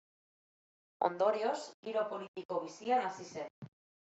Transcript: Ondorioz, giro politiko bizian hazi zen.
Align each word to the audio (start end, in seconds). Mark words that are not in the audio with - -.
Ondorioz, 1.09 1.59
giro 1.89 2.07
politiko 2.15 2.59
bizian 2.65 3.07
hazi 3.11 3.29
zen. 3.31 3.55